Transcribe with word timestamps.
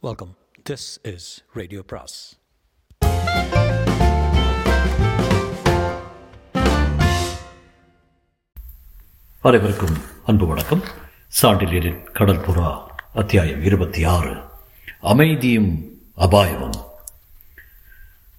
Welcome 0.00 0.36
this 0.70 0.98
is 1.02 1.44
radio 1.54 1.82
பிராஸ் 1.86 2.38
அனைவருக்கும் 9.40 9.96
அன்பு 10.26 10.46
வணக்கம். 10.46 10.82
சாண்டிலியரின் 11.42 11.98
கடற்புறா 12.12 12.82
அத்தியாயம் 13.14 13.62
இருபத்தி 13.62 14.04
ஆறு 14.04 14.36
அமைதியும் 15.00 15.98
அபாயமும். 16.14 16.78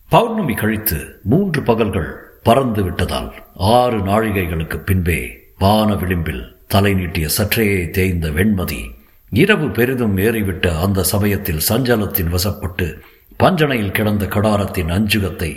பௌர்ணமி 0.09 0.53
கழித்து 0.53 1.19
மூன்று 1.23 1.61
பகல்கள் 1.61 2.39
பறந்து 2.43 2.83
விட்டதால் 2.83 3.33
ஆறு 3.53 3.99
நாழிகைகளுக்கு 3.99 4.77
பின்பே 4.77 5.51
வான 5.57 5.95
விளிம்பில் 5.95 6.57
தலை 6.67 6.93
நீட்டிய 6.93 7.27
சற்றே 7.27 7.89
தேய்ந்த 7.89 8.29
வெண்மதி 8.29 8.97
இரவு 9.31 9.67
பெரிதும் 9.67 10.17
ஏறிவிட்ட 10.17 10.79
அந்த 10.79 11.03
சமயத்தில் 11.03 11.65
சஞ்சலத்தின் 11.69 12.31
வசப்பட்டு 12.31 12.99
பஞ்சனையில் 13.37 13.91
கிடந்த 13.91 14.25
கடாரத்தின் 14.25 14.91
அஞ்சுகத்தை 14.91 15.51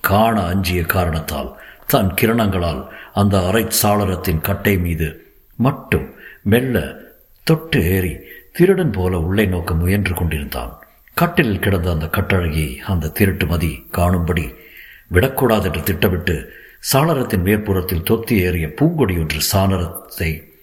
காண 0.00 0.42
அஞ்சிய 0.42 0.82
காரணத்தால் 0.82 1.50
தன் 1.86 2.14
கிரணங்களால் 2.20 2.86
அந்த 3.12 3.46
அரை 3.46 3.66
சாளரத்தின் 3.82 4.40
கட்டை 4.40 4.78
மீது 4.78 5.36
மட்டும் 5.56 6.14
மெல்ல 6.42 6.96
தொட்டு 7.42 7.90
ஏறி 7.90 8.16
திருடன் 8.52 8.90
போல 8.90 9.18
உள்ளே 9.18 9.46
நோக்க 9.46 9.74
முயன்று 9.74 10.14
கொண்டிருந்தான். 10.14 10.82
கட்டிலில் 11.14 11.58
கிடந்த 11.58 11.90
அந்த 11.90 12.06
கட்டழகியை 12.06 12.76
அந்த 12.76 13.08
திருட்டு 13.08 13.46
மதி 13.46 13.86
காணும்படி 13.90 14.54
விடக்கூடாது 15.08 15.68
என்று 15.68 15.82
திட்டமிட்டு 15.82 16.50
சாளரத்தின் 16.92 17.42
மேற்புறத்தில் 17.42 18.06
தொத்தி 18.10 18.34
ஏறிய 18.46 18.66
பூங்கொடி 18.68 19.18
ஒன்று 19.18 19.40
சாளரத்தை 19.52 20.53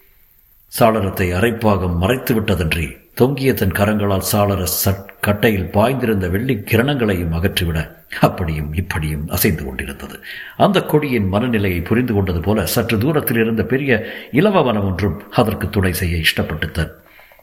சாளரத்தை 0.72 1.26
அரைப்பாகம் 1.38 1.96
மறைத்து 2.02 2.32
விட்டதன்றி 2.34 2.86
தொங்கிய 3.14 3.50
தன் 3.54 3.74
கரங்களால் 3.78 4.28
சாளர 4.30 4.62
சட் 4.82 5.10
கட்டையில் 5.20 5.66
பாய்ந்திருந்த 5.74 6.26
வெள்ளி 6.34 6.54
கிரணங்களையும் 6.70 7.34
அகற்றிவிட 7.38 7.78
அப்படியும் 8.20 8.70
இப்படியும் 8.72 9.26
அசைந்து 9.28 9.62
கொண்டிருந்தது. 9.64 10.16
அந்த 10.56 10.78
கொடியின் 10.92 11.28
மனநிலையை 11.28 11.80
புரிந்து 11.80 12.14
கொண்டது 12.14 12.40
போல 12.40 12.64
சற்று 12.66 12.98
தூரத்தில் 12.98 13.36
இருந்த 13.36 13.64
பெரிய 13.64 13.92
இலவவனம் 14.30 14.88
ஒன்றும் 14.90 15.18
அதற்கு 15.30 15.68
துணை 15.70 15.92
செய்ய 15.92 16.24
இஷ்டப்பட்டு 16.24 16.70
தன் 16.70 16.94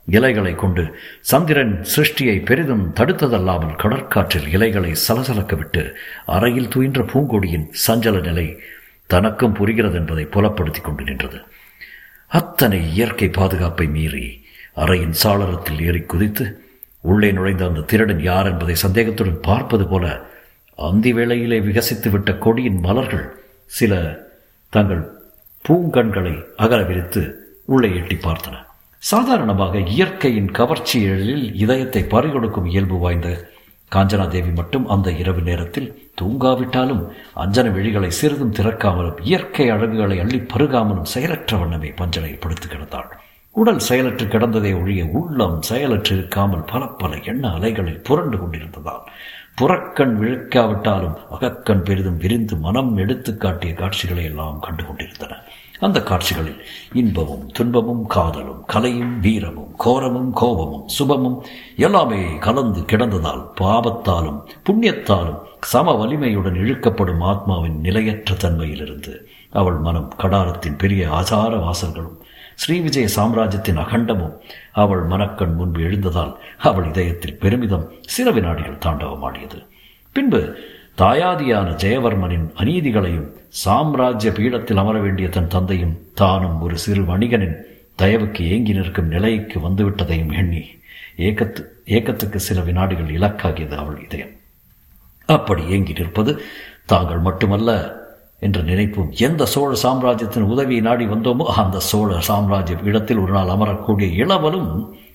இலைகளை 0.08 0.56
கொண்டு 0.56 0.84
சந்திரன் 1.32 1.76
சிருஷ்டியை 1.96 2.38
பெரிதும் 2.44 2.86
தடுத்ததல்லாமல் 3.00 3.80
கடற்காற்றில் 3.84 4.50
இலைகளை 4.56 4.92
சலசலக்க 5.08 5.56
விட்டு 5.56 5.84
அறையில் 6.26 6.72
துயின்ற 6.76 7.02
பூங்கொடியின் 7.14 7.70
சஞ்சல 7.88 8.20
நிலை 8.22 8.48
தனக்கும் 9.08 9.54
புரிகிறது 9.54 9.98
என்பதை 9.98 10.26
புலப்படுத்தி 10.26 10.82
கொண்டு 10.82 11.04
நின்றது. 11.04 11.40
அத்தனை 12.32 12.94
இயற்கை 12.94 13.30
பாதுகாப்பை 13.30 13.88
மீறி 13.88 14.26
அறையின் 14.76 15.16
சாளரத்தில் 15.24 15.82
ஏறி 15.82 16.02
குதித்து 16.02 16.46
உள்ளே 17.04 17.32
நுழைந்த 17.32 17.66
அந்த 17.66 17.82
திருடன் 17.82 18.20
யார் 18.20 18.48
என்பதை 18.48 18.76
சந்தேகத்துடன் 18.76 19.40
பார்ப்பது 19.40 19.88
போல 19.88 20.06
அந்தி 20.80 21.14
வேளையிலே 21.14 21.60
விகசித்து 21.60 22.10
விட்ட 22.10 22.32
கொடியின் 22.34 22.80
மலர்கள் 22.80 23.26
சில 23.66 23.94
தங்கள் 24.74 25.04
பூங்கண்களை 25.66 26.34
அகல 26.56 26.84
விரித்து 26.84 27.22
உள்ளே 27.66 27.96
எட்டி 27.96 28.16
பார்த்தன. 28.16 28.56
சாதாரணமாக 29.04 29.80
இயற்கையின் 29.80 30.52
கவர்ச்சியலில் 30.52 31.56
இதயத்தை 31.56 32.04
பறிகொடுக்கும் 32.04 32.66
இயல்பு 32.66 32.98
வாய்ந்த 32.98 33.30
காஞ்சனா 33.92 34.28
தேவி 34.28 34.50
மட்டும் 34.50 34.88
அந்த 34.88 35.12
இரவு 35.12 35.42
நேரத்தில் 35.42 36.09
தூங்காவிட்டாலும் 36.22 37.04
அஞ்சன 37.36 37.68
விழிகளை 37.70 38.12
சிறிதும் 38.12 38.54
திறக்காமலும் 38.54 39.22
இயற்கை 39.24 39.68
அழகுகளை 39.70 40.18
அள்ளி 40.20 40.40
பருகாமலும் 40.54 41.10
செயலற்ற 41.14 41.58
வண்ணமே 41.58 41.92
பஞ்சனையில் 41.98 42.42
படுத்து 42.42 42.68
கிடந்தாள் 42.68 43.10
உடல் 43.56 43.80
செயலற்று 43.80 44.26
கிடந்ததை 44.28 44.72
ஒழிய 44.74 45.04
உள்ளம் 45.12 45.58
செயலற்று 45.62 46.12
இருக்காமல் 46.16 46.66
பல 46.66 46.84
பல 47.00 47.14
எண்ண 47.24 47.44
அலைகளில் 47.50 48.02
புரண்டு 48.02 48.38
கொண்டிருந்ததால் 48.38 49.06
புறக்கண் 49.56 50.14
விழுக்காவிட்டாலும் 50.20 51.18
அகக்கண் 51.30 51.84
பெரிதும் 51.84 52.20
விரிந்து 52.20 52.56
மனம் 52.58 52.92
எடுத்து 52.98 53.32
காட்டிய 53.38 53.74
காட்சிகளை 53.74 54.24
எல்லாம் 54.24 54.60
கண்டு 54.60 54.84
கொண்டிருந்தன 54.84 55.40
அந்த 55.80 56.04
காட்சிகளில் 56.04 56.62
இன்பமும் 56.94 57.50
துன்பமும் 57.52 58.08
காதலும் 58.08 58.64
கலையும் 58.66 59.20
வீரமும் 59.20 59.76
கோரமும் 59.78 60.32
கோபமும் 60.34 60.88
சுபமும் 61.00 61.38
எல்லாமே 61.78 62.38
கலந்து 62.38 62.82
கிடந்ததால் 62.82 63.44
பாபத்தாலும் 63.62 64.40
புண்ணியத்தாலும் 64.70 65.40
சம 65.62 65.92
வலிமையுடன் 65.92 66.58
இழுக்கப்படும் 66.60 67.24
ஆத்மாவின் 67.24 67.80
நிலையற்ற 67.80 68.34
தன்மையிலிருந்து 68.34 69.14
அவள் 69.50 69.78
மனம் 69.78 70.12
கடாரத்தின் 70.18 70.78
பெரிய 70.78 71.10
ஆசார 71.10 71.56
வாசல்களும் 71.58 72.18
ஸ்ரீவிஜய 72.60 73.06
சாம்ராஜ்யத்தின் 73.06 73.78
அகண்டமும் 73.78 74.36
அவள் 74.72 75.04
மனக்கண் 75.04 75.54
முன்பு 75.54 75.80
எழுந்ததால் 75.80 76.34
அவள் 76.58 76.88
இதயத்தில் 76.88 77.38
பெருமிதம் 77.38 77.92
சில 78.02 78.32
வினாடிகள் 78.32 78.84
தாண்டவமாடியது. 78.86 79.60
பின்பு 80.12 80.42
தாயாதியான 81.00 81.68
ஜெயவர்மனின் 81.76 82.48
அநீதிகளையும் 82.58 83.28
சாம்ராஜ்ய 83.64 84.32
பீடத்தில் 84.32 84.78
அமர 84.78 85.00
வேண்டிய 85.00 85.30
தன் 85.30 85.48
தந்தையும் 85.48 85.96
தானும் 86.14 86.62
ஒரு 86.62 86.78
சிறு 86.78 87.02
வணிகனின் 87.02 87.58
தயவுக்கு 87.96 88.42
ஏங்கி 88.50 88.74
நிற்கும் 88.74 89.08
நிலைக்கு 89.08 89.60
வந்துவிட்டதையும் 89.60 90.34
எண்ணி 90.34 90.64
ஏக்கத்து 91.18 91.62
ஏக்கத்துக்கு 91.88 92.36
சில 92.36 92.62
வினாடிகள் 92.62 93.10
இலக்காகியது 93.10 93.76
அவள் 93.76 94.04
இதயம். 94.04 94.34
அப்படி 95.26 95.64
ஏங்கி 95.68 95.94
நிற்பது 95.94 96.32
தாங்கள் 96.86 97.20
மட்டுமல்ல 97.20 97.70
என்ற 98.40 98.62
நினைப்பும் 98.62 99.12
எந்த 99.12 99.46
சோழ 99.46 99.76
சாம்ராஜ்யத்தின் 99.76 100.44
உதவியை 100.44 100.82
நாடி 100.82 101.06
வந்தோமோ 101.06 101.46
அந்த 101.56 101.80
சோழ 101.80 102.20
சாம்ராஜ்ய 102.20 102.78
இடத்தில் 102.84 103.18
ஒரு 103.18 103.32
நாள் 103.32 103.48
அமரக்கூடிய 103.48 104.10
இளவலும் 104.16 104.70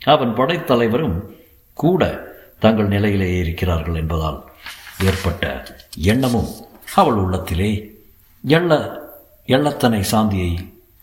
அவன் 0.04 0.34
படைத்தலைவரும் 0.34 1.16
கூட 1.76 2.02
தங்கள் 2.58 2.86
நிலையிலேயே 2.86 3.38
இருக்கிறார்கள் 3.38 3.94
என்பதால் 3.94 4.38
ஏற்பட்ட 5.08 5.44
எண்ணமும் 6.10 6.50
அவள் 7.00 7.18
உள்ளத்திலே 7.22 7.70
எள்ள 8.46 8.72
எள்ளத்தனை 9.46 10.00
சாந்தியை 10.12 10.52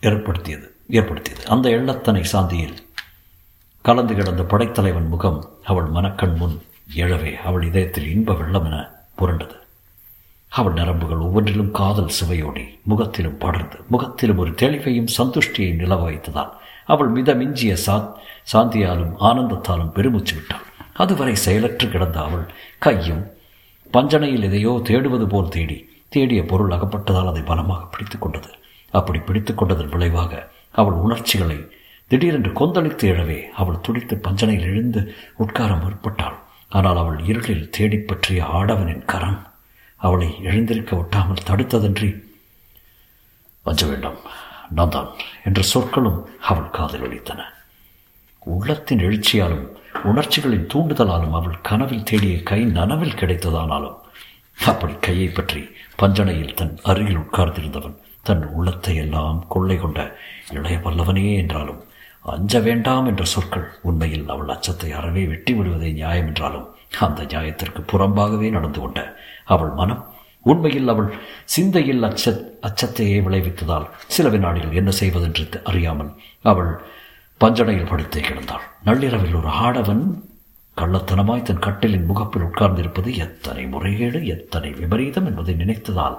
ஏற்படுத்தியது 0.02 0.68
ஏற்படுத்தியது. 0.98 1.44
அந்த 1.54 1.66
எள்ளத்தனை 1.70 2.22
சாந்தியில் 2.34 2.78
கலந்து 3.86 4.14
கிடந்த 4.16 4.44
படைத்தலைவன் 4.44 5.10
முகம் 5.14 5.40
அவள் 5.64 5.90
மனக்கண் 5.96 6.36
முன் 6.36 6.56
எழவே 6.96 7.34
அவள் 7.48 7.66
இதயத்தில் 7.70 8.10
இன்ப 8.14 8.34
வெள்ளம் 8.34 8.66
என 8.66 8.78
புரண்டது. 9.18 9.56
அவள் 10.50 10.74
நரம்புகள் 10.74 11.26
ஒவ்வொன்றிலும் 11.26 11.72
காதல் 11.72 12.16
சுவையோடி 12.20 12.66
முகத்திலும் 12.84 13.38
படர்ந்து 13.38 13.78
முகத்திலும் 13.88 14.38
ஒரு 14.38 14.52
தெளிவையும் 14.62 15.14
சந்துஷ்டியையும் 15.18 15.82
நிலவ 15.84 16.02
வைத்ததால் 16.10 16.52
அவள் 16.86 17.12
மித 17.18 17.36
மிஞ்சிய 17.36 17.76
சா 17.86 17.96
சாந்தியாலும் 18.54 19.14
ஆனந்தத்தாலும் 19.20 19.94
பெருமூச்சு 19.98 20.36
விட்டாள். 20.36 20.66
அதுவரை 20.94 21.36
செயலற்று 21.36 21.86
கிடந்த 21.90 22.18
அவள் 22.22 22.46
கையும் 22.80 23.24
பஞ்சனையில் 23.96 24.46
எதையோ 24.48 24.72
தேடுவது 24.90 25.26
போல் 25.28 25.54
தேடி 25.56 25.78
தேடிய 26.10 26.42
பொருள் 26.52 26.74
அகப்பட்டதால் 26.76 27.30
அதை 27.32 27.42
பலமாக 27.42 27.84
பிடித்து 27.86 28.18
கொண்டது. 28.20 28.50
அப்படி 28.94 29.20
பிடித்து 29.20 29.52
கொண்டதன் 29.54 29.92
விளைவாக 29.94 30.34
அவள் 30.72 30.98
உணர்ச்சிகளை 31.06 31.60
திடீரென்று 32.12 32.52
கொந்தளித்து 32.52 33.06
எழவே 33.12 33.40
அவள் 33.62 33.84
துடித்து 33.86 34.16
பஞ்சனையில் 34.26 34.68
எழுந்து 34.72 35.02
உட்கார 35.36 35.72
முற்பட்டாள். 35.76 36.38
ஆனால் 36.70 37.00
அவள் 37.04 37.20
இருளில் 37.26 37.70
தேடி 37.70 37.98
பற்றிய 38.00 38.42
ஆடவனின் 38.60 39.06
கரம் 39.06 39.40
அவளை 40.00 40.30
எழுந்திருக்க 40.44 40.92
ஒட்டாமல் 40.96 41.46
தடுத்ததன்றி 41.50 42.10
வஞ்ச 43.66 43.82
வேண்டாம் 43.86 44.20
நான் 44.78 44.94
தான் 44.96 45.10
என்ற 45.48 45.62
சொற்களும் 45.72 46.20
அவள் 46.50 46.70
காதில் 46.70 47.04
ஒழித்தன 47.08 47.42
உள்ளத்தின் 48.46 49.00
எழுச்சியாலும் 49.00 49.66
உணர்ச்சிகளின் 50.04 50.70
தூண்டுதலாலும் 50.74 51.34
அவள் 51.34 51.58
கனவில் 51.62 52.04
தேடிய 52.04 52.36
கை 52.44 52.60
நனவில் 52.70 53.18
கிடைத்ததானாலும் 53.18 53.98
அப்படி 54.58 54.94
கையை 55.00 55.28
பற்றி 55.30 55.62
பஞ்சனையில் 55.96 56.54
தன் 56.54 56.74
அருகில் 56.84 57.22
உட்கார்ந்திருந்தவன் 57.22 57.98
தன் 58.24 58.44
உள்ளத்தை 58.54 58.96
எல்லாம் 58.96 59.40
கொள்ளை 59.48 59.78
கொண்ட 59.78 60.00
இளைய 60.52 60.78
பல்லவனே 60.78 61.26
என்றாலும் 61.38 61.82
அஞ்ச 62.26 62.60
வேண்டாம் 62.60 63.08
என்ற 63.08 63.24
சொற்கள் 63.26 63.68
உண்மையில் 63.82 64.28
அவள் 64.28 64.48
அச்சத்தை 64.48 64.90
அறவே 64.92 65.24
வெட்டி 65.26 65.54
விடுவதே 65.54 65.92
நியாயம் 65.92 66.28
என்றாலும் 66.28 66.68
அந்த 67.00 67.22
நியாயத்திற்கு 67.24 67.84
புறம்பாகவே 67.84 68.50
நடந்து 68.50 68.80
கொண்ட 68.80 69.00
அவள் 69.46 69.74
மனம் 69.74 70.04
உண்மையில் 70.46 70.88
அவள் 70.88 71.10
சிந்தையில் 71.46 72.04
அச்ச 72.04 72.34
அச்சத்தையே 72.62 73.18
விளைவித்ததால் 73.22 73.88
சில 74.08 74.30
வினாடிகள் 74.30 74.72
என்ன 74.72 74.92
செய்வதென்று 74.92 75.46
அறியாமல் 75.64 76.12
அவள் 76.46 76.72
பஞ்சடையில் 77.42 77.90
படுத்தே 77.90 78.22
கிடந்தாள். 78.22 78.66
நள்ளிரவில் 78.84 79.34
ஒரு 79.34 79.48
ஆடவன் 79.48 80.30
கள்ளத்தனமாய் 80.78 81.42
தன் 81.42 81.60
கட்டிலின் 81.60 82.06
முகப்பில் 82.06 82.44
உட்கார்ந்திருப்பது 82.44 83.18
எத்தனை 83.18 83.66
முறைகேடு 83.66 84.26
எத்தனை 84.26 84.72
விபரீதம் 84.72 85.26
என்பதை 85.26 85.56
நினைத்ததால் 85.56 86.18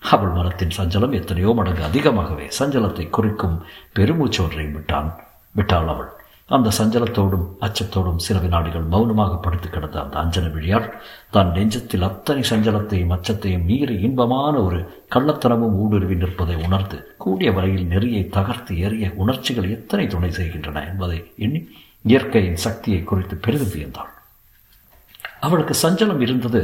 அவள் 0.00 0.28
மனத்தின் 0.28 0.76
சஞ்சலம் 0.76 1.12
எத்தனையோ 1.12 1.52
மடங்கு 1.54 1.82
அதிகமாகவே 1.82 2.48
சஞ்சலத்தை 2.58 3.10
குறிக்கும் 3.10 3.64
பெருமூச்சு 3.92 4.42
ஒன்றை 4.42 4.66
விட்டான். 4.66 5.20
விட்டாள் 5.52 5.88
அவள். 5.88 6.15
அந்த 6.48 6.70
சஞ்சலத்தோடும் 6.78 7.46
அச்சத்தோடும் 7.60 8.16
சில 8.16 8.38
வினாடிகள் 8.38 8.82
மௌனமாக 8.82 9.36
படுத்து 9.36 9.68
கிடந்த 9.70 9.96
அந்த 10.02 10.16
அஞ்சன 10.22 10.50
விழியால் 10.50 10.86
தன் 11.30 11.50
நெஞ்சத்தில் 11.50 12.04
அத்தனை 12.04 12.42
சஞ்சலத்தையும் 12.50 13.14
அச்சத்தையும் 13.16 13.64
மீறி 13.64 13.94
இன்பமான 14.00 14.54
ஒரு 14.58 14.78
கள்ளத்தனமும் 15.14 15.74
ஊடுருவி 15.76 16.14
நிற்பதை 16.14 16.54
உணர்ந்து 16.54 17.14
கூடிய 17.18 17.52
வரையில் 17.52 17.86
நெறியை 17.86 18.28
தகர்த்து 18.28 18.74
எறிய 18.74 19.14
உணர்ச்சிகள் 19.14 19.70
எத்தனை 19.70 20.06
துணை 20.06 20.30
செய்கின்றன 20.30 20.84
என்பதை 20.86 21.32
எண்ணி 21.36 21.62
இயற்கையின் 22.02 22.62
சக்தியை 22.66 23.02
குறித்து 23.02 23.36
பெரிதும் 23.36 23.72
வியந்தாள். 23.74 24.12
அவளுக்கு 25.40 25.74
சஞ்சலம் 25.82 26.20
இருந்தது 26.20 26.62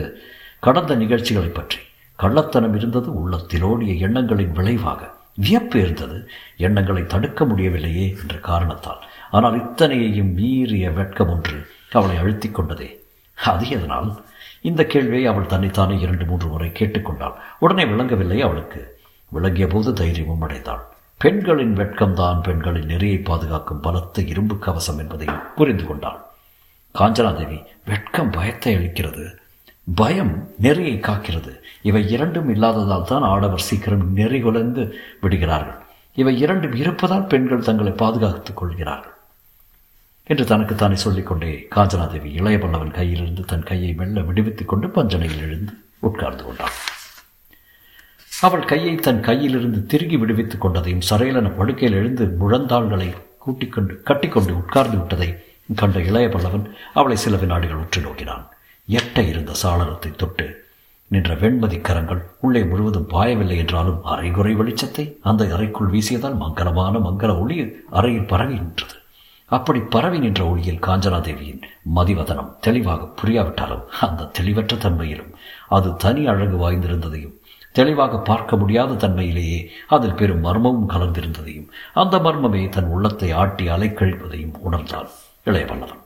கடந்த 0.60 0.94
நிகழ்ச்சிகளை 0.94 1.48
பற்றி. 1.48 1.78
கள்ளத்தனம் 2.18 2.74
இருந்தது 2.74 3.10
உள்ளத்திலோடிய 3.22 3.98
எண்ணங்களின் 3.98 4.52
விளைவாக. 4.52 5.10
வியப்பு 5.34 5.80
இருந்தது 5.80 6.30
எண்ணங்களை 6.56 7.06
தடுக்க 7.06 7.44
முடியவில்லையே 7.44 8.16
என்ற 8.20 8.36
காரணத்தால். 8.36 9.02
ஆனால் 9.32 9.56
இத்தனையையும் 9.62 10.32
மீறிய 10.34 10.90
வெட்கம் 10.90 11.28
ஒன்று 11.28 11.58
அவளை 11.90 12.16
அழுத்தி 12.16 12.48
கொண்டதே. 12.50 12.88
அது 13.50 13.68
எதனால்? 13.68 14.10
இந்த 14.60 14.82
கேள்வியை 14.84 15.26
அவள் 15.26 15.46
தன்னைத்தானே 15.46 15.94
இரண்டு 15.98 16.24
மூன்று 16.24 16.48
முறை 16.48 16.68
கேட்டுக்கொண்டாள். 16.68 17.36
உடனே 17.58 17.84
விளங்கவில்லை 17.84 18.40
அவளுக்கு. 18.40 18.80
விளங்கிய 19.28 19.66
போது 19.66 19.92
தைரியமும் 19.92 20.42
அடைந்தாள். 20.48 20.82
பெண்களின் 21.18 21.76
வெட்கம்தான் 21.76 22.42
பெண்களின் 22.42 22.86
நெறியை 22.86 23.18
பாதுகாக்கும் 23.18 23.80
பலத்த 23.80 24.22
இரும்பு 24.22 24.58
கவசம் 24.58 24.98
என்பதை 24.98 25.28
புரிந்து 25.56 25.86
கொண்டாள். 25.86 26.20
காஞ்சனாதேவி 26.94 27.58
வெட்கம் 27.84 28.30
பயத்தை 28.30 28.72
அளிக்கிறது. 28.76 29.26
பயம் 29.94 30.34
நெறியை 30.62 30.96
காக்கிறது. 31.00 31.52
இவை 31.82 32.02
இரண்டும் 32.10 32.50
இல்லாததால் 32.50 33.04
தான் 33.04 33.22
ஆடவர் 33.22 33.66
சீக்கிரம் 33.68 34.12
நெறி 34.12 34.40
குலைந்து 34.40 34.84
விடுகிறார்கள். 35.20 35.80
இவை 36.14 36.34
இரண்டும் 36.38 36.74
இருப்பதால் 36.74 37.26
பெண்கள் 37.26 37.66
தங்களை 37.68 37.92
பாதுகாத்துக் 37.92 38.56
கொள்கிறார்கள். 38.56 39.11
என்று 40.26 40.44
தனக்குத்தானே 40.44 40.94
சொல்லிக்கொண்டே 40.94 41.66
காஞ்சனாதேவி 41.74 42.30
இளைய 42.40 42.58
பல்லவன் 42.58 42.96
கையிலிருந்து 42.98 43.44
தன் 43.44 43.62
கையை 43.62 43.94
மெல்ல 43.94 44.20
விடுவித்துக் 44.20 44.68
கொண்டு 44.68 44.88
பஞ்சனையில் 44.88 45.42
எழுந்து 45.46 45.72
உட்கார்ந்து 45.98 46.44
கொண்டாள். 46.44 46.76
அவள் 48.32 48.64
கையை 48.64 48.94
தன் 48.94 49.20
கையிலிருந்து 49.20 49.80
திருகி 49.86 50.16
விடுவித்துக் 50.16 50.64
கொண்டதையும் 50.64 51.04
சரையலன 51.10 51.50
படுக்கையில் 51.56 51.98
எழுந்து 51.98 52.24
முழந்தாள்களை 52.40 53.08
கூட்டிக்கொண்டு 53.38 53.94
கட்டிக்கொண்டு 54.02 54.52
உட்கார்ந்து 54.56 54.96
விட்டதை 54.96 55.30
கண்ட 55.74 55.98
இளைய 56.00 56.28
பல்லவன் 56.28 56.64
அவளை 56.94 57.16
சில 57.16 57.36
வினாடிகள் 57.36 57.82
உற்று 57.84 58.00
நோக்கினான். 58.00 58.46
எட்ட 58.88 59.28
இருந்த 59.28 59.52
சாளரத்தை 59.62 60.10
தொட்டு 60.16 60.46
நின்ற 61.08 61.34
வெண்மதி 61.34 61.80
கரங்கள் 61.80 62.22
உள்ளே 62.40 62.64
முழுவதும் 62.64 63.10
பாயவில்லை 63.10 63.56
என்றாலும் 63.56 64.02
அரைகுறை 64.04 64.54
வெளிச்சத்தை 64.54 65.04
அந்த 65.20 65.44
அறைக்குள் 65.54 65.90
வீசியதால் 65.90 66.40
மங்களமான 66.42 66.94
மங்கள 67.08 67.40
ஒளி 67.40 67.56
அறையில் 67.90 68.26
பரவி 68.26 68.54
நின்றது. 68.54 68.96
அப்படி 69.56 69.80
பரவி 69.94 70.18
நின்ற 70.18 70.42
ஒளியில் 70.44 70.84
காஞ்சனாதேவியின் 70.86 71.62
மதிவதனம் 71.96 72.50
தெளிவாக 72.60 73.08
புரியாவிட்டாலும் 73.20 73.86
அந்த 74.06 74.30
தெளிவற்ற 74.38 74.76
தன்மையிலும் 74.76 75.32
அது 75.68 75.88
தனி 75.96 76.22
அழகு 76.26 76.56
வாய்ந்திருந்ததையும் 76.62 77.36
தெளிவாக 77.72 78.18
பார்க்க 78.18 78.56
முடியாத 78.56 78.92
தன்மையிலேயே 78.94 79.60
அதில் 79.86 80.14
பெரும் 80.14 80.44
மர்மமும் 80.44 80.90
கலந்திருந்ததையும் 80.90 81.68
அந்த 81.94 82.16
மர்மமே 82.18 82.62
தன் 82.68 82.90
உள்ளத்தை 82.94 83.28
ஆட்டி 83.32 83.66
அலைக்கழிப்பதையும் 83.68 84.56
உணர்ந்தான் 84.60 85.08
இளையவல்லவன். 85.46 86.02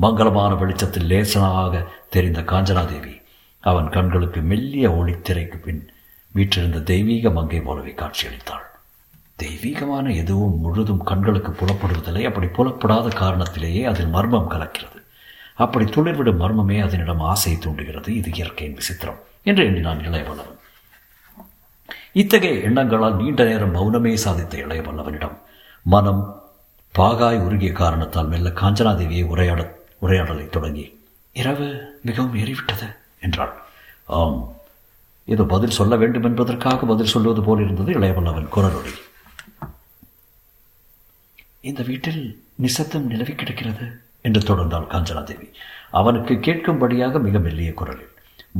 மங்களமான 0.00 0.52
வெளிச்சத்தில் 0.58 1.08
லேசனாக 1.10 1.84
தெரிந்த 2.10 2.40
காஞ்சனாதேவி 2.52 3.14
அவன் 3.64 3.88
கண்களுக்கு 3.88 4.40
மெல்லிய 4.40 4.88
ஒளித்திரைக்கு 4.90 5.58
பின் 5.60 5.82
வீற்றிருந்த 6.34 6.78
தெய்வீக 6.92 7.30
மங்கை 7.30 7.60
போலவே 7.60 7.94
காட்சியளித்தாள். 7.96 8.65
தெய்வீகமான 9.36 10.12
எதுவும் 10.12 10.60
முழுதும் 10.60 11.02
கண்களுக்கு 11.04 11.50
புலப்படுவதில்லை. 11.52 12.22
அப்படி 12.24 12.46
புலப்படாத 12.46 13.08
காரணத்திலேயே 13.08 13.84
அதில் 13.84 14.14
மர்மம் 14.14 14.50
கலக்கிறது. 14.50 15.00
அப்படி 15.54 15.84
துளிர்விடும் 15.84 16.40
மர்மமே 16.42 16.78
அதனிடம் 16.82 17.20
ஆசையை 17.32 17.60
தூண்டுகிறது. 17.60 18.08
இது 18.16 18.30
இயற்கையின் 18.34 18.78
விசித்திரம் 18.78 19.20
என்று 19.42 19.64
எண்ணினான் 19.64 19.98
இளையவல்லவன். 19.98 20.60
இத்தகைய 22.12 22.66
எண்ணங்களால் 22.68 23.16
நீண்ட 23.16 23.44
நேரம் 23.44 23.74
மௌனமே 23.74 24.12
சாதித்த 24.24 24.54
இளையவல்லவனிடம் 24.64 25.36
மனம் 25.82 26.22
பாகாய் 26.94 27.42
உருகிய 27.46 27.72
காரணத்தால் 27.72 28.26
மெல்ல 28.26 28.48
காஞ்சனாதேவியை 28.60 29.24
உரையாட 29.24 29.62
உரையாடலை 29.98 30.46
தொடங்கி 30.48 30.86
இரவு 31.32 31.66
மிகவும் 32.02 32.36
ஏறிவிட்டது 32.42 32.86
என்றாள். 33.20 33.52
ஆம் 34.18 34.38
ஏதோ 35.28 35.44
பதில் 35.54 35.76
சொல்ல 35.78 35.94
வேண்டும் 35.96 36.22
என்பதற்காக 36.22 36.86
பதில் 36.86 37.12
சொல்வது 37.14 37.42
போல் 37.42 37.62
இருந்தது 37.64 37.92
இளையவல்லவன் 37.98 38.52
குரலொடி 38.54 38.94
இந்த 41.68 41.82
வீட்டில் 41.82 42.20
நிசத்தம் 42.64 43.06
நிலவி 43.06 43.34
கிடக்கிறது. 43.34 43.86
என்று 44.20 44.40
தொடர்ந்தாள் 44.48 44.90
காஞ்சனாதேவி. 44.92 45.46
அவனுக்கு 45.90 46.34
கேட்கும்படியாக 46.34 47.20
மிக 47.20 47.38
மெல்லிய 47.38 47.70
குரலில் 47.74 48.12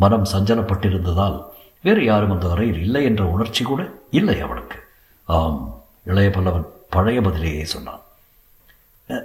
மனம் 0.03 0.27
சஞ்சலப்பட்டிருந்ததால் 0.33 1.37
வேறு 1.83 2.05
யாரும் 2.05 2.31
அந்த 2.31 2.47
அறையில் 2.51 2.81
இல்லை 2.81 3.03
என்ற 3.05 3.23
உணர்ச்சி 3.25 3.65
கூட 3.65 3.83
இல்லை 4.11 4.41
அவளுக்கு 4.41 4.79
ஆம் 5.25 5.61
இளைய 6.05 6.31
பல்லவன் 6.31 6.67
பழைய 6.89 7.21
பதிலேயே 7.21 7.65
சொன்னான். 7.65 8.03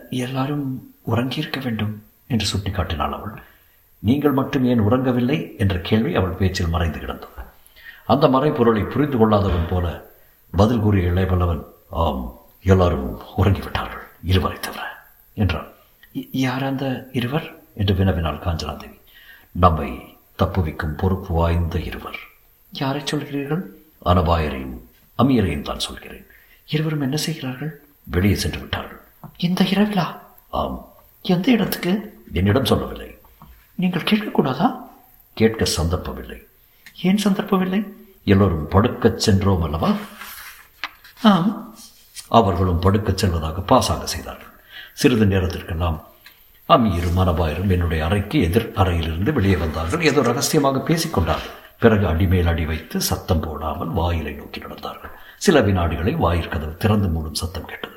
எல்லாரும் 0.09 0.65
உறங்கியிருக்க 1.07 1.59
வேண்டும் 1.63 1.93
என்று 2.27 2.45
சுட்டிக்காட்டினாள் 2.51 3.15
அவள். 3.17 3.33
நீங்கள் 3.99 4.31
மட்டும் 4.31 4.65
ஏன் 4.65 4.85
உறங்கவில்லை 4.89 5.39
என்ற 5.57 5.75
கேள்வி 5.89 6.11
அவள் 6.15 6.37
பேச்சில் 6.41 6.73
மறைந்து 6.75 6.99
கிடந்தது. 6.99 7.41
அந்த 8.05 8.27
மறைப்பொருளை 8.27 8.83
புரிந்து 8.93 9.17
கொள்ளாதவன் 9.17 9.67
போல 9.69 9.87
பதில் 10.51 10.83
கூறிய 10.85 11.11
இளையபல்லவன் 11.11 11.63
ஆம் 12.03 12.23
எல்லாரும் 12.63 13.21
உறங்கிவிட்டார்கள் 13.37 14.03
இருவரை 14.23 14.59
தவிர. 14.59 15.05
என்றான். 15.33 15.67
யார் 16.31 16.63
அந்த 16.63 17.09
இருவர்? 17.11 17.61
என்று 17.75 17.93
வினவினாள் 17.93 18.39
காஞ்சனாதேவி. 18.39 18.99
நம்மை 19.51 20.17
தப்புவிக்கும் 20.37 20.97
பொறுப்பு 20.97 21.33
வாய்ந்த 21.33 21.79
இருவர். 21.79 22.15
யாரை 22.71 23.01
சொல்கிறீர்கள்? 23.01 23.61
அனபாயரையும் 24.05 24.79
அமீரையும் 25.17 25.61
தான் 25.61 25.79
சொல்கிறேன். 25.79 26.25
இருவரும் 26.67 27.01
என்ன 27.01 27.15
செய்கிறார்கள்? 27.15 27.81
வெளியே 28.03 28.35
சென்று 28.35 28.59
விட்டார்கள். 28.59 28.99
இந்த 29.37 29.63
இரவிலா? 29.63 30.19
ஆம். 30.49 30.93
எந்த 31.21 31.51
இடத்துக்கு? 31.51 32.23
என்னிடம் 32.33 32.65
சொல்லவில்லை. 32.65 33.17
நீங்கள் 33.75 34.01
கேட்கக்கூடாதா? 34.01 34.77
கேட்க 35.33 35.65
சந்தர்ப்பமில்லை. 35.65 36.47
ஏன் 37.01 37.17
சந்தர்ப்பமில்லை? 37.17 37.93
எல்லோரும் 38.23 38.69
படுக்கச் 38.69 39.19
சென்றோம் 39.19 39.61
அல்லவா? 39.61 39.93
ஆம். 41.21 41.70
அவர்களும் 42.37 42.81
படுக்கச் 42.81 43.21
செல்வதாக 43.21 43.63
பாசாக 43.71 44.03
செய்தார்கள். 44.03 44.53
சிறிது 44.93 45.25
நேரத்திற்கு 45.25 45.73
நாம் 45.73 46.09
அமீரும் 46.69 47.17
மனபாயரும் 47.17 47.69
என்னுடைய 47.69 48.05
அறைக்கு 48.05 48.41
எதிர் 48.41 48.71
அறையிலிருந்து 48.75 49.33
வெளியே 49.33 49.55
வந்தார்கள். 49.55 50.01
ஏதோ 50.01 50.21
ரகசியமாக 50.21 50.83
பேசிக்கொண்டார்கள் 50.87 51.55
பிறகு 51.79 52.07
அடிமேல் 52.07 52.47
அடி 52.47 52.65
வைத்து 52.65 53.01
சத்தம் 53.01 53.39
போடாமல் 53.39 53.87
வாயிலை 53.87 54.33
நோக்கி 54.33 54.59
நடந்தார்கள். 54.59 55.13
சில 55.37 55.61
வினாடிகளை 55.61 56.13
வாயிற்கதவு 56.25 56.77
திறந்து 56.77 57.07
மூடும் 57.07 57.39
சத்தம் 57.41 57.65
கேட்டது. 57.65 57.95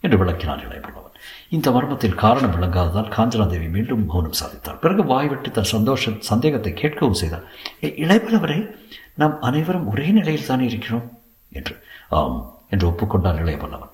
என்று 0.00 0.18
விளக்கினார் 0.18 0.68
இளையபல்லவன் 0.68 1.02
இந்த 1.48 1.70
மர்மத்தில் 1.70 2.14
காரணம் 2.14 2.54
விளங்காததால் 2.54 3.12
காஞ்சனாதேவி 3.16 3.70
மீண்டும் 3.70 4.06
மௌனம் 4.06 4.38
சாதித்தார். 4.44 4.78
பிறகு 4.78 5.04
வாய் 5.04 5.28
விட்டு 5.28 5.50
தன் 5.50 5.72
சந்தோஷ 5.74 6.10
சந்தேகத்தை 6.18 6.72
கேட்கவும் 6.72 7.20
செய்தார். 7.22 7.44
இளையபல்லவரே 7.82 8.74
நாம் 9.14 9.40
அனைவரும் 9.40 9.90
ஒரே 9.90 10.06
நிலையில் 10.08 10.46
தானே 10.46 10.66
இருக்கிறோம்? 10.66 11.18
என்று. 11.52 11.74
ஆம் 12.08 12.53
என்று 12.74 12.88
ஒப்புக்கொண்டார் 12.88 13.40
இளையபல்லவன் 13.42 13.92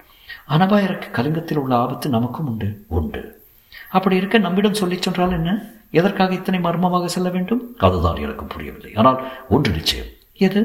அனபாயருக்கு 0.48 1.10
கலிங்கத்தில் 1.10 1.58
உள்ள 1.58 1.76
ஆபத்து 1.76 2.08
நமக்கும் 2.08 2.46
உண்டு 2.46 2.84
உண்டு. 2.86 3.22
அப்படி 3.90 4.16
இருக்க 4.16 4.38
நம்மிடம் 4.38 4.74
சொல்லி 4.74 4.96
சென்றால் 5.00 5.30
என்ன? 5.30 5.50
எதற்காக 5.90 6.34
இத்தனை 6.34 6.60
மர்மமாக 6.60 7.08
செல்ல 7.08 7.28
வேண்டும்? 7.28 7.74
அதுதான் 7.78 8.16
எனக்கு 8.16 8.44
புரியவில்லை. 8.44 8.94
ஆனால் 8.94 9.32
ஒன்று 9.48 9.70
நிச்சயம். 9.72 10.10
எது? 10.34 10.62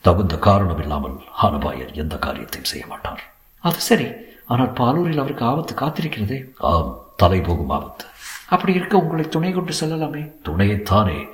தகுந்த 0.00 0.38
காரணம் 0.38 0.80
இல்லாமல் 0.80 1.16
அனபாயர் 1.42 1.92
எந்த 1.92 2.16
காரியத்தையும் 2.16 2.70
செய்ய 2.70 2.86
மாட்டார். 2.86 3.22
அது 3.60 3.80
சரி. 3.80 4.06
ஆனால் 4.46 4.72
பாலூரில் 4.72 5.18
அவருக்கு 5.18 5.44
ஆபத்து 5.44 5.74
காத்திருக்கிறதே? 5.74 6.44
ஆம் 6.58 6.98
தலை 7.16 7.40
போகும் 7.40 7.70
ஆபத்து. 7.70 8.04
அப்படி 8.48 8.72
இருக்க 8.72 8.98
உங்களை 8.98 9.28
துணை 9.28 9.52
கொண்டு 9.52 9.72
செல்லலாமே? 9.80 10.30
துணையைத்தானே 10.44 11.28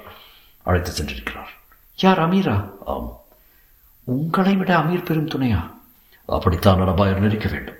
அழைத்து 0.63 0.91
சென்றிருக்கிறார். 0.91 1.53
யார் 1.97 2.21
அமீரா? 2.29 2.71
ஆம். 2.87 3.13
உங்களை 4.05 4.57
விட 4.57 4.77
அமீர் 4.79 5.05
பெரும் 5.05 5.29
துணையா? 5.29 5.61
அப்படித்தான் 6.31 6.81
அனபாயர் 6.81 7.19
நிற்க 7.19 7.49
வேண்டும். 7.49 7.79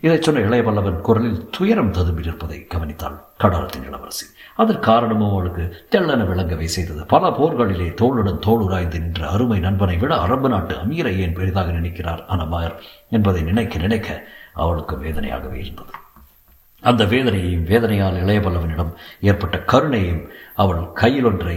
இதை 0.00 0.16
சொன்ன 0.20 0.40
இளையவல்லவன் 0.40 1.00
குரலில் 1.00 1.48
துயரம் 1.50 1.92
ததும்பியிருப்பதை 1.92 2.58
கவனித்தாள் 2.74 3.18
கடாரத்தின் 3.40 3.86
இளவரசி. 3.86 4.26
அதன் 4.56 4.80
காரணமும் 4.80 5.30
அவளுக்கு 5.30 5.86
தெள்ளன 5.90 6.26
விளங்கவே 6.26 6.66
செய்தது. 6.66 7.04
பல 7.04 7.28
போர்களிலே 7.28 7.94
தோளுடன் 7.94 8.42
தோளுராய்ந்து 8.46 9.00
நின்ற 9.00 9.28
அருமை 9.28 9.58
நண்பனை 9.58 9.96
விட 9.96 10.16
அரபு 10.16 10.48
நாட்டு 10.48 10.74
அமீரை 10.74 11.18
ஏன் 11.18 11.32
பெரிதாக 11.32 11.70
நினைக்கிறார் 11.70 12.24
அனபாயர் 12.28 12.74
என்பதை 13.10 13.42
நினைக்க 13.42 13.78
நினைக்க 13.78 14.28
அவளுக்கு 14.54 14.96
வேதனையாகவே 14.96 15.54
இருந்தது. 15.54 15.92
அந்த 16.80 17.04
வேதனையையும் 17.04 17.64
வேதனையால் 17.64 18.20
இளையபல்லவனிடம் 18.24 18.92
ஏற்பட்ட 19.20 19.58
கருணையும் 19.58 20.28
அவள் 20.54 20.92
கையில் 20.92 21.24
ஒன்றை 21.24 21.56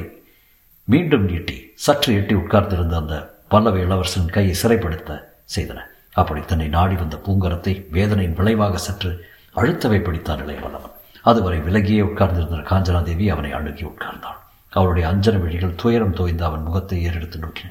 மீண்டும் 0.84 1.26
நீட்டி 1.26 1.72
சற்று 1.74 2.14
எட்டி 2.14 2.34
உட்கார்ந்திருந்த 2.34 2.96
அந்த 2.96 3.16
பல்லவ 3.48 3.80
இளவரசன் 3.80 4.30
கையை 4.30 4.56
சிறைப்படுத்த 4.64 5.20
செய்தன. 5.56 5.80
அப்படி 6.22 6.42
தன்னை 6.42 6.68
நாடி 6.76 6.96
வந்த 6.96 7.16
பூங்கரத்தை 7.26 7.74
வேதனையின் 7.96 8.38
விளைவாக 8.40 8.80
சற்று 8.86 9.12
அழுத்தவை 9.56 10.00
பிடித்தான் 10.04 10.42
இளையவல்லவன் 10.44 10.96
அதுவரை 11.30 11.60
விலகியே 11.68 12.02
உட்கார்ந்திருந்த 12.10 12.58
காஞ்சனாதேவி 12.70 13.26
அவனை 13.34 13.52
அணுகி 13.58 13.84
உட்கார்ந்தாள். 13.84 14.40
அவளுடைய 14.74 15.06
அஞ்சன 15.12 15.36
விழிகள் 15.44 15.80
துயரம் 15.82 16.16
தோய்ந்து 16.20 16.44
அவன் 16.48 16.66
முகத்தை 16.68 16.98
ஏறெடுத்து 17.08 17.38
நோக்கின. 17.44 17.70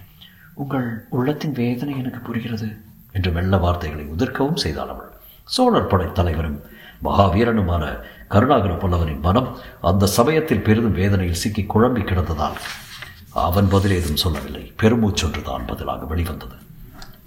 உங்கள் 0.55 0.87
உள்ளத்தின் 1.17 1.55
வேதனை 1.61 1.95
எனக்கு 2.03 2.21
புரிகிறது 2.29 2.69
என்று 3.13 3.31
வெள்ள 3.37 3.57
வார்த்தைகளை 3.65 4.05
உதிர்க்கவும் 4.15 4.63
செய்தாள் 4.65 4.93
அவள். 4.95 5.11
சோழர் 5.49 5.91
படை 5.93 6.09
தலைவரும் 6.19 6.59
மகாவீரனுமான 7.07 7.85
கருணாகர 8.35 8.73
பல்லவனின் 8.83 9.25
மனம் 9.27 9.51
அந்த 9.91 10.11
சமயத்தில் 10.19 10.65
பெரிதும் 10.69 10.99
வேதனையில் 11.01 11.43
சிக்கி 11.43 11.65
குழம்பி 11.75 12.05
கிடந்ததால் 12.05 12.57
அவன் 13.47 13.69
பதில் 13.75 13.97
ஏதும் 13.99 14.23
சொல்லவில்லை. 14.25 14.65
பெருமூச்சொன்றுதான் 14.83 15.69
பதிலாக 15.73 16.07
வெளிவந்தது. 16.13 16.57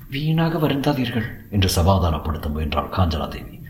வீணாக 0.10 0.68
வருந்தாதீர்கள். 0.68 1.26
என்று 1.50 1.70
சமாதானப்படுத்த 1.76 2.50
முயன்றாள் 2.50 2.94
காஞ்சனாதேவி. 2.98 3.62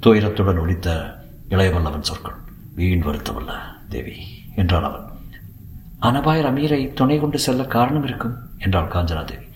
துயரத்துடன் 0.00 0.60
ஒழித்த 0.60 1.18
இளையவல்லவன் 1.48 2.00
சொற்கள். 2.00 2.34
வீண் 2.74 3.02
வருத்தமல்ல 3.02 3.52
தேவி 3.88 4.16
என்றான் 4.56 4.84
அவன். 4.84 5.10
அனபாயர் 6.00 6.48
அமீரை 6.50 6.92
துணை 6.92 7.20
கொண்டு 7.20 7.38
செல்ல 7.38 7.64
காரணம் 7.64 8.04
இருக்கும் 8.04 8.36
என்றாள் 8.58 8.90
காஞ்சனாதேவி. 8.90 9.48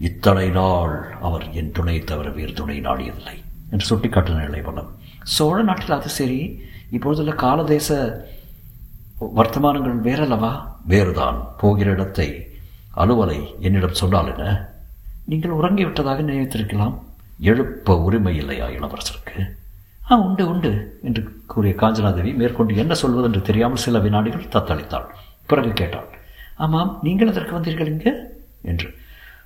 இத்தனை 0.00 0.50
நாள் 0.50 1.16
அவர் 1.22 1.52
என் 1.52 1.72
துணை 1.72 1.98
தவிர 1.98 2.30
வேறு 2.30 2.52
துணை 2.52 2.80
நாடியதில்லை 2.80 3.36
என்று 3.70 3.96
சுட்டிக்காட்டின 3.96 4.44
இளையவல்லவன். 4.48 4.94
சோழ 5.22 5.62
நாட்டில் 5.62 5.90
அது 5.90 6.08
சரி 6.08 6.62
இப்பொழுதுள்ள 6.90 7.32
காலதேச 7.32 7.88
வர்த்தமானங்கள் 9.36 10.00
வேறல்லவா? 10.00 10.66
வேறுதான். 10.88 11.48
போகிற 11.58 11.90
இடத்தை 11.90 12.46
அலுவலை 12.96 13.54
என்னிடம் 13.60 13.94
சொன்னால் 13.94 14.36
என்ன? 14.36 14.74
நீங்கள் 15.26 15.50
உறங்கிவிட்டதாக 15.50 16.22
நினைத்திருக்கலாம். 16.22 16.98
எழுப்ப 17.38 17.96
உரிமை 17.98 18.36
இல்லையா 18.36 18.66
இளவரசருக்கு 18.66 19.54
ஆ 20.10 20.16
உண்டு 20.16 20.48
உண்டு 20.48 20.98
என்று 21.02 21.42
கூறிய 21.46 21.74
காஞ்சனாதேவி 21.74 22.34
மேற்கொண்டு 22.34 22.76
என்ன 22.76 22.94
சொல்வது 22.94 23.22
என்று 23.22 23.42
தெரியாமல் 23.42 23.76
சில 23.76 23.98
வினாடிகள் 23.98 24.42
தத்தளித்தாள். 24.42 25.04
பிறகு 25.46 25.72
கேட்டாள் 25.72 26.08
ஆமாம் 26.56 26.98
நீங்கள் 27.02 27.28
அதற்கு 27.28 27.58
வந்தீர்கள் 27.58 27.86
இங்கே? 27.86 28.12
என்று. 28.62 28.94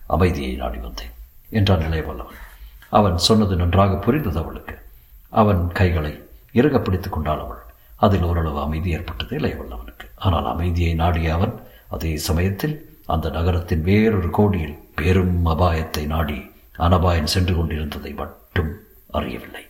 அமைதியை 0.07 0.55
நாடி 0.55 0.79
வந்தேன் 0.79 1.15
என்றான் 1.51 1.81
இளையவல்லவன். 1.81 2.41
அவன் 2.89 3.19
சொன்னது 3.19 3.57
நன்றாக 3.57 3.97
புரிந்தது 3.97 4.39
அவளுக்கு. 4.39 4.79
அவன் 5.29 5.69
கைகளை 5.73 6.23
இறுக 6.53 6.81
பிடித்துக் 6.81 7.13
கொண்டாள் 7.13 7.39
அவள். 7.39 7.59
அதில் 7.97 8.23
ஓரளவு 8.23 8.61
அமைதி 8.61 8.91
ஏற்பட்டது 8.91 9.39
இளையவல்லவனுக்கு. 9.39 10.07
ஆனால் 10.17 10.47
அமைதியை 10.47 10.95
நாடிய 10.95 11.35
அவன் 11.35 11.61
அதே 11.89 12.17
சமயத்தில் 12.17 12.89
அந்த 13.11 13.31
நகரத்தின் 13.31 13.83
வேறொரு 13.83 14.31
கோடியில் 14.31 14.79
பெரும் 14.95 15.47
அபாயத்தை 15.47 16.07
நாடி 16.07 16.38
அனபாயன் 16.79 17.33
சென்று 17.35 17.55
கொண்டிருந்ததை 17.55 18.12
மட்டும் 18.12 18.71
அறியவில்லை. 19.11 19.64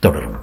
தொடரும். 0.00 0.40